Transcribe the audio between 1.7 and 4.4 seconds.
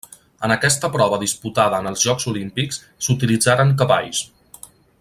en els Jocs Olímpics s'utilitzaren cavalls.